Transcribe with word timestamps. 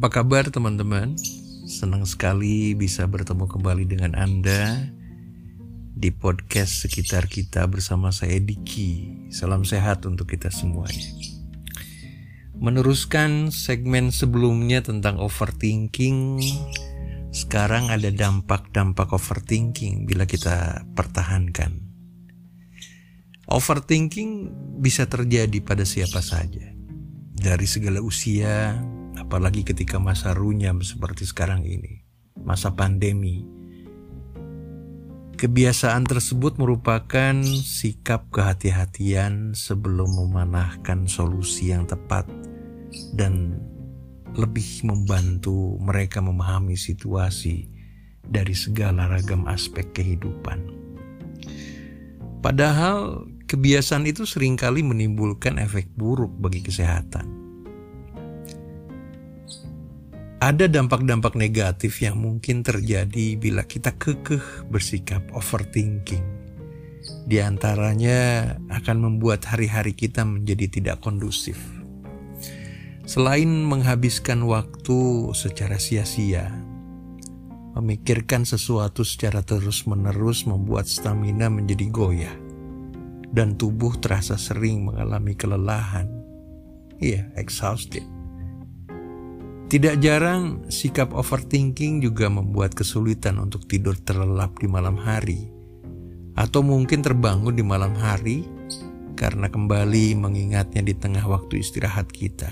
Apa 0.00 0.24
kabar 0.24 0.48
teman-teman? 0.48 1.12
Senang 1.68 2.08
sekali 2.08 2.72
bisa 2.72 3.04
bertemu 3.04 3.44
kembali 3.44 3.84
dengan 3.84 4.16
Anda 4.16 4.88
di 5.92 6.08
podcast 6.08 6.88
sekitar 6.88 7.28
kita 7.28 7.68
bersama 7.68 8.08
saya 8.08 8.40
Diki. 8.40 9.28
Salam 9.28 9.60
sehat 9.68 10.08
untuk 10.08 10.32
kita 10.32 10.48
semuanya. 10.48 11.04
Meneruskan 12.56 13.52
segmen 13.52 14.08
sebelumnya 14.08 14.80
tentang 14.80 15.20
overthinking, 15.20 16.48
sekarang 17.28 17.92
ada 17.92 18.08
dampak-dampak 18.08 19.12
overthinking 19.12 20.08
bila 20.08 20.24
kita 20.24 20.80
pertahankan. 20.96 21.76
Overthinking 23.52 24.48
bisa 24.80 25.04
terjadi 25.04 25.60
pada 25.60 25.84
siapa 25.84 26.24
saja. 26.24 26.72
Dari 27.36 27.68
segala 27.68 28.00
usia, 28.00 28.80
apalagi 29.20 29.62
ketika 29.62 30.00
masa 30.00 30.32
runyam 30.32 30.80
seperti 30.80 31.28
sekarang 31.28 31.68
ini, 31.68 32.00
masa 32.40 32.72
pandemi. 32.72 33.44
Kebiasaan 35.36 36.04
tersebut 36.04 36.60
merupakan 36.60 37.32
sikap 37.64 38.28
kehati-hatian 38.28 39.56
sebelum 39.56 40.12
memanahkan 40.12 41.08
solusi 41.08 41.72
yang 41.72 41.88
tepat 41.88 42.28
dan 43.16 43.56
lebih 44.36 44.84
membantu 44.84 45.80
mereka 45.80 46.20
memahami 46.20 46.76
situasi 46.76 47.72
dari 48.20 48.52
segala 48.52 49.08
ragam 49.08 49.48
aspek 49.48 49.88
kehidupan. 49.96 50.76
Padahal 52.44 53.24
kebiasaan 53.48 54.04
itu 54.04 54.28
sering 54.28 54.60
kali 54.60 54.84
menimbulkan 54.84 55.56
efek 55.56 55.88
buruk 55.96 56.36
bagi 56.36 56.60
kesehatan 56.60 57.39
ada 60.40 60.64
dampak-dampak 60.64 61.36
negatif 61.36 62.00
yang 62.00 62.16
mungkin 62.16 62.64
terjadi 62.64 63.36
bila 63.36 63.60
kita 63.68 63.92
kekeh 64.00 64.72
bersikap 64.72 65.20
overthinking. 65.36 66.24
Di 67.28 67.44
antaranya 67.44 68.56
akan 68.72 68.96
membuat 69.04 69.44
hari-hari 69.44 69.92
kita 69.92 70.24
menjadi 70.24 70.80
tidak 70.80 71.04
kondusif. 71.04 71.60
Selain 73.04 73.48
menghabiskan 73.68 74.40
waktu 74.48 75.28
secara 75.36 75.76
sia-sia, 75.76 76.48
memikirkan 77.76 78.48
sesuatu 78.48 79.04
secara 79.04 79.44
terus-menerus 79.44 80.48
membuat 80.48 80.88
stamina 80.88 81.52
menjadi 81.52 81.84
goyah 81.92 82.36
dan 83.28 83.60
tubuh 83.60 83.92
terasa 84.00 84.40
sering 84.40 84.88
mengalami 84.88 85.36
kelelahan. 85.36 86.08
Iya, 86.96 87.28
exhausted. 87.36 88.19
Tidak 89.70 90.02
jarang 90.02 90.66
sikap 90.66 91.14
overthinking 91.14 92.02
juga 92.02 92.26
membuat 92.26 92.74
kesulitan 92.74 93.38
untuk 93.38 93.70
tidur 93.70 93.94
terlelap 94.02 94.58
di 94.58 94.66
malam 94.66 94.98
hari, 94.98 95.46
atau 96.34 96.58
mungkin 96.66 97.06
terbangun 97.06 97.54
di 97.54 97.62
malam 97.62 97.94
hari 97.94 98.42
karena 99.14 99.46
kembali 99.46 100.18
mengingatnya 100.18 100.82
di 100.82 100.90
tengah 100.90 101.22
waktu 101.22 101.62
istirahat 101.62 102.10
kita. 102.10 102.50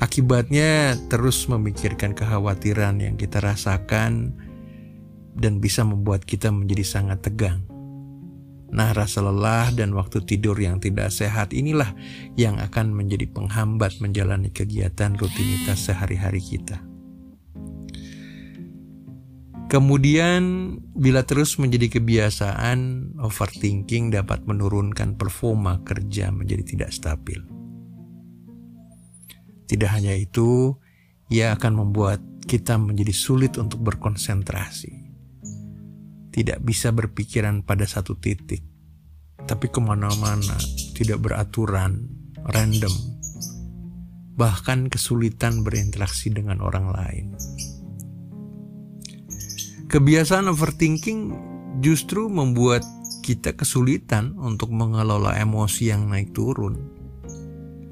Akibatnya, 0.00 0.96
terus 1.12 1.44
memikirkan 1.52 2.16
kekhawatiran 2.16 3.04
yang 3.04 3.20
kita 3.20 3.36
rasakan 3.36 4.40
dan 5.36 5.60
bisa 5.60 5.84
membuat 5.84 6.24
kita 6.24 6.48
menjadi 6.48 6.96
sangat 6.96 7.28
tegang. 7.28 7.60
Nah, 8.68 8.92
rasa 8.92 9.24
lelah 9.24 9.72
dan 9.72 9.96
waktu 9.96 10.20
tidur 10.28 10.52
yang 10.60 10.76
tidak 10.76 11.08
sehat 11.08 11.56
inilah 11.56 11.96
yang 12.36 12.60
akan 12.60 12.92
menjadi 12.92 13.24
penghambat 13.32 13.96
menjalani 14.04 14.52
kegiatan 14.52 15.16
rutinitas 15.16 15.88
sehari-hari 15.88 16.44
kita. 16.44 16.84
Kemudian, 19.68 20.76
bila 20.96 21.24
terus 21.28 21.56
menjadi 21.60 22.00
kebiasaan, 22.00 23.12
overthinking 23.20 24.12
dapat 24.12 24.44
menurunkan 24.48 25.16
performa 25.20 25.84
kerja 25.84 26.32
menjadi 26.32 26.64
tidak 26.64 26.90
stabil. 26.92 27.40
Tidak 29.68 29.90
hanya 29.92 30.16
itu, 30.16 30.72
ia 31.28 31.52
akan 31.52 31.84
membuat 31.84 32.24
kita 32.48 32.80
menjadi 32.80 33.12
sulit 33.12 33.60
untuk 33.60 33.84
berkonsentrasi 33.84 35.07
tidak 36.38 36.62
bisa 36.62 36.94
berpikiran 36.94 37.66
pada 37.66 37.82
satu 37.82 38.14
titik, 38.14 38.62
tapi 39.42 39.66
ke 39.66 39.82
mana-mana, 39.82 40.54
tidak 40.94 41.18
beraturan, 41.18 42.06
random, 42.54 42.94
bahkan 44.38 44.86
kesulitan 44.86 45.66
berinteraksi 45.66 46.30
dengan 46.30 46.62
orang 46.62 46.94
lain. 46.94 47.26
Kebiasaan 49.90 50.46
overthinking 50.46 51.34
justru 51.82 52.30
membuat 52.30 52.86
kita 53.26 53.58
kesulitan 53.58 54.38
untuk 54.38 54.70
mengelola 54.70 55.34
emosi 55.42 55.90
yang 55.90 56.06
naik 56.06 56.30
turun. 56.38 56.78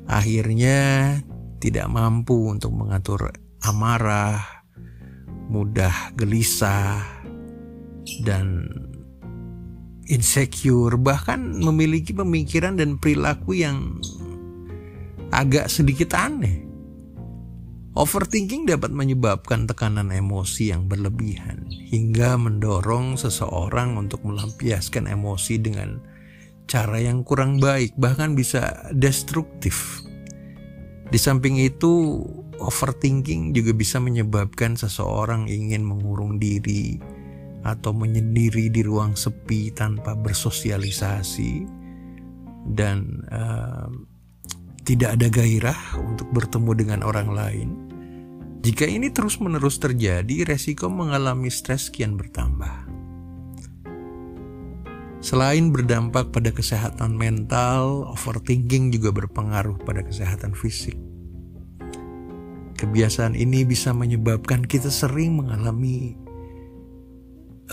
Akhirnya 0.06 1.18
tidak 1.58 1.90
mampu 1.90 2.46
untuk 2.46 2.70
mengatur 2.78 3.34
amarah, 3.66 4.38
mudah 5.50 6.14
gelisah, 6.14 7.16
dan 8.22 8.71
insecure, 10.06 10.94
bahkan 10.97 11.59
memiliki 11.59 12.15
pemikiran 12.15 12.78
dan 12.78 12.97
perilaku 12.97 13.59
yang 13.59 13.99
agak 15.34 15.67
sedikit 15.67 16.15
aneh. 16.15 16.62
Overthinking 17.97 18.69
dapat 18.69 18.93
menyebabkan 18.93 19.65
tekanan 19.65 20.12
emosi 20.12 20.69
yang 20.69 20.84
berlebihan 20.84 21.65
hingga 21.72 22.37
mendorong 22.37 23.17
seseorang 23.17 23.97
untuk 23.97 24.21
melampiaskan 24.21 25.09
emosi 25.09 25.56
dengan 25.56 25.97
cara 26.69 27.00
yang 27.00 27.25
kurang 27.25 27.56
baik, 27.56 27.97
bahkan 27.97 28.37
bisa 28.37 28.93
destruktif. 28.93 30.05
Di 31.09 31.17
samping 31.17 31.56
itu, 31.56 32.21
overthinking 32.61 33.56
juga 33.56 33.73
bisa 33.73 33.97
menyebabkan 33.97 34.77
seseorang 34.77 35.49
ingin 35.49 35.81
mengurung 35.81 36.37
diri, 36.37 37.00
atau 37.62 37.94
menyendiri 37.94 38.69
di 38.69 38.83
ruang 38.84 39.15
sepi 39.15 39.72
tanpa 39.72 40.12
bersosialisasi 40.19 41.65
dan 42.75 43.22
uh, 43.31 43.89
tidak 44.87 45.19
ada 45.19 45.27
gairah 45.31 45.81
untuk 45.99 46.31
bertemu 46.31 46.72
dengan 46.75 47.00
orang 47.03 47.28
lain. 47.31 47.69
Jika 48.67 48.83
ini 48.83 49.15
terus-menerus 49.15 49.78
terjadi, 49.78 50.43
resiko 50.43 50.91
mengalami 50.91 51.55
stres 51.55 51.87
kian 51.87 52.19
bertambah. 52.19 52.87
Selain 55.23 55.75
berdampak 55.75 56.31
pada 56.31 56.55
kesehatan 56.55 57.15
mental, 57.19 58.11
overthinking 58.15 58.94
juga 58.94 59.11
berpengaruh 59.11 59.78
pada 59.83 60.03
kesehatan 60.06 60.55
fisik. 60.55 60.99
Kebiasaan 62.77 63.34
ini 63.34 63.67
bisa 63.67 63.91
menyebabkan 63.91 64.62
kita 64.62 64.91
sering 64.93 65.41
mengalami 65.41 66.15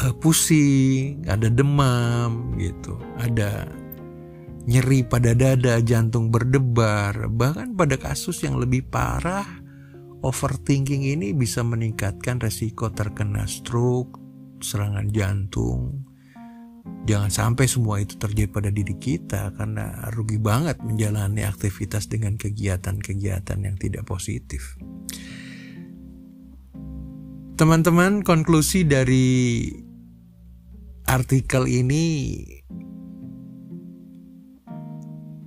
uh, 0.01 0.13
pusing, 0.17 1.21
ada 1.29 1.51
demam 1.51 2.55
gitu, 2.57 2.97
ada 3.21 3.69
nyeri 4.63 5.03
pada 5.03 5.35
dada, 5.35 5.83
jantung 5.83 6.31
berdebar, 6.31 7.27
bahkan 7.27 7.75
pada 7.75 7.99
kasus 7.99 8.41
yang 8.41 8.55
lebih 8.55 8.87
parah, 8.87 9.45
overthinking 10.23 11.03
ini 11.03 11.35
bisa 11.35 11.61
meningkatkan 11.61 12.39
resiko 12.39 12.89
terkena 12.89 13.43
stroke, 13.43 14.17
serangan 14.63 15.11
jantung. 15.11 16.07
Jangan 17.03 17.31
sampai 17.31 17.67
semua 17.67 17.99
itu 17.99 18.15
terjadi 18.15 18.47
pada 18.51 18.71
diri 18.71 18.95
kita 18.95 19.51
karena 19.55 20.07
rugi 20.15 20.39
banget 20.39 20.79
menjalani 20.83 21.43
aktivitas 21.43 22.07
dengan 22.07 22.39
kegiatan-kegiatan 22.39 23.59
yang 23.59 23.75
tidak 23.75 24.07
positif. 24.07 24.79
Teman-teman, 27.59 28.23
konklusi 28.23 28.87
dari 28.87 29.67
artikel 31.13 31.69
ini 31.69 32.05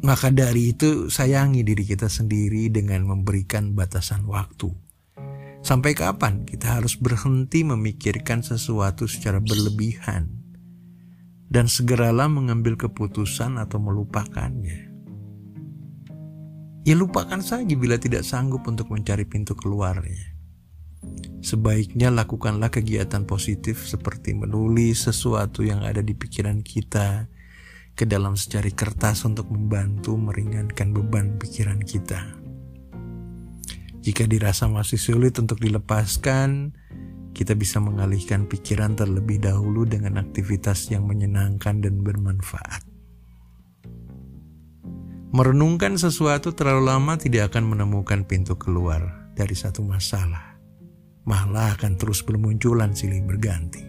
maka 0.07 0.31
dari 0.31 0.71
itu 0.71 1.11
sayangi 1.11 1.67
diri 1.67 1.83
kita 1.83 2.07
sendiri 2.07 2.71
dengan 2.71 3.03
memberikan 3.11 3.75
batasan 3.75 4.23
waktu. 4.31 4.71
Sampai 5.67 5.99
kapan 5.99 6.47
kita 6.47 6.79
harus 6.79 6.95
berhenti 6.95 7.67
memikirkan 7.67 8.47
sesuatu 8.47 9.11
secara 9.11 9.43
berlebihan 9.43 10.31
dan 11.51 11.67
segeralah 11.67 12.31
mengambil 12.31 12.79
keputusan 12.79 13.59
atau 13.59 13.83
melupakannya. 13.83 14.95
Ya 16.87 16.95
lupakan 16.95 17.43
saja 17.43 17.75
bila 17.75 17.99
tidak 17.99 18.23
sanggup 18.23 18.63
untuk 18.71 18.95
mencari 18.95 19.27
pintu 19.27 19.59
keluarnya. 19.59 20.36
Sebaiknya 21.47 22.11
lakukanlah 22.11 22.75
kegiatan 22.75 23.23
positif 23.23 23.87
seperti 23.87 24.35
menulis 24.35 25.07
sesuatu 25.07 25.63
yang 25.63 25.87
ada 25.87 26.03
di 26.03 26.17
pikiran 26.17 26.65
kita 26.67 27.31
ke 27.97 28.05
dalam 28.05 28.35
secari 28.35 28.75
kertas 28.75 29.25
untuk 29.25 29.49
membantu 29.49 30.19
meringankan 30.19 30.93
beban 30.93 31.39
pikiran 31.39 31.81
kita. 31.81 32.37
Jika 34.03 34.27
dirasa 34.27 34.71
masih 34.71 34.99
sulit 34.99 35.35
untuk 35.39 35.59
dilepaskan, 35.59 36.75
kita 37.37 37.53
bisa 37.53 37.83
mengalihkan 37.85 38.49
pikiran 38.49 38.97
terlebih 38.97 39.43
dahulu 39.43 39.85
dengan 39.85 40.17
aktivitas 40.17 40.89
yang 40.95 41.05
menyenangkan 41.05 41.85
dan 41.85 42.01
bermanfaat. 42.01 42.87
Merenungkan 45.37 46.01
sesuatu 46.01 46.57
terlalu 46.57 46.89
lama 46.89 47.21
tidak 47.21 47.53
akan 47.53 47.77
menemukan 47.77 48.25
pintu 48.25 48.57
keluar 48.57 49.29
dari 49.37 49.53
satu 49.53 49.85
masalah. 49.85 50.56
Malah 51.27 51.75
akan 51.75 51.99
terus 51.99 52.23
bermunculan 52.23 52.95
silih 52.95 53.27
berganti. 53.27 53.83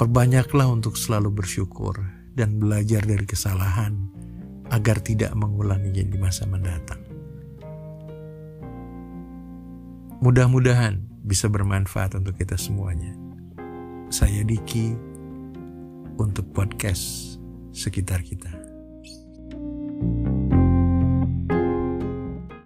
Perbanyaklah 0.00 0.64
untuk 0.72 0.96
selalu 0.96 1.28
bersyukur 1.28 2.00
dan 2.32 2.56
belajar 2.56 3.04
dari 3.04 3.28
kesalahan 3.28 4.08
agar 4.72 4.96
tidak 5.04 5.36
mengulanginya 5.36 6.00
di 6.08 6.16
masa 6.16 6.48
mendatang. 6.48 7.04
Mudah-mudahan 10.24 11.00
bisa 11.24 11.48
bermanfaat 11.48 12.16
untuk 12.16 12.36
kita 12.36 12.56
semuanya. 12.56 13.12
Saya 14.12 14.40
Diki 14.44 14.92
untuk 16.20 16.48
podcast 16.52 17.36
sekitar 17.72 18.20
kita. 18.20 18.59